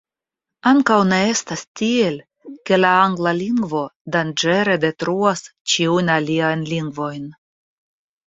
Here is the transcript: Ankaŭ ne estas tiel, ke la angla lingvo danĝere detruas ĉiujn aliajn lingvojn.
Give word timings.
Ankaŭ 0.69 0.95
ne 1.09 1.17
estas 1.33 1.63
tiel, 1.81 2.15
ke 2.69 2.79
la 2.79 2.93
angla 3.01 3.33
lingvo 3.41 3.83
danĝere 4.15 4.77
detruas 4.85 5.45
ĉiujn 5.73 6.09
aliajn 6.15 6.65
lingvojn. 6.73 7.29